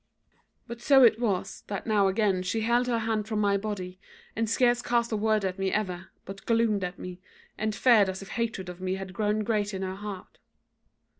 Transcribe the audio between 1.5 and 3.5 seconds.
that now again she held her hand from